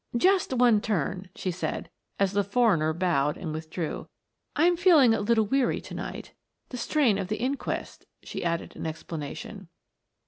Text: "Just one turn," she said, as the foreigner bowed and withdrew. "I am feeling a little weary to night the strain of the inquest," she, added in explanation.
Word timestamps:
"Just 0.17 0.51
one 0.51 0.81
turn," 0.81 1.29
she 1.35 1.51
said, 1.51 1.87
as 2.19 2.31
the 2.31 2.43
foreigner 2.43 2.91
bowed 2.91 3.37
and 3.37 3.53
withdrew. 3.53 4.07
"I 4.55 4.65
am 4.65 4.75
feeling 4.75 5.13
a 5.13 5.19
little 5.21 5.45
weary 5.45 5.79
to 5.81 5.93
night 5.93 6.33
the 6.69 6.77
strain 6.77 7.19
of 7.19 7.27
the 7.27 7.37
inquest," 7.39 8.07
she, 8.23 8.43
added 8.43 8.75
in 8.75 8.87
explanation. 8.87 9.67